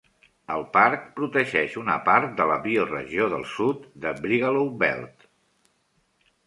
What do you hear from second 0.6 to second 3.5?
parc protegeix una part de la biorregió del